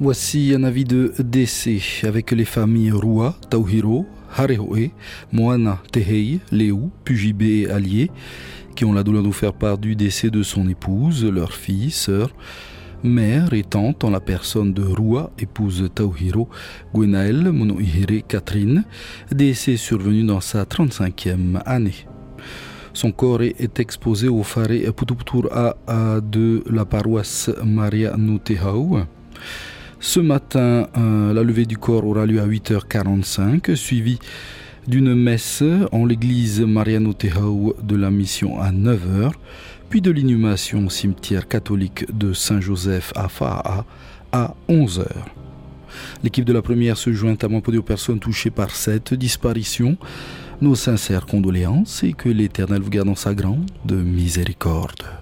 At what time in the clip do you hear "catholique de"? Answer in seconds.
41.48-42.32